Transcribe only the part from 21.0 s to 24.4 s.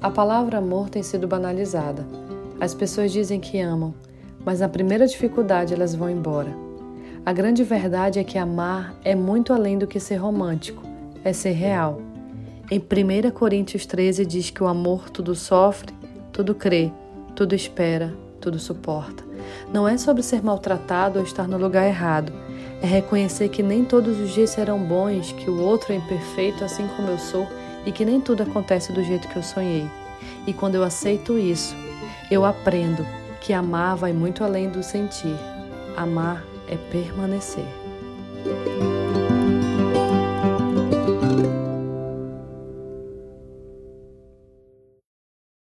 ou estar no lugar errado. É reconhecer que nem todos os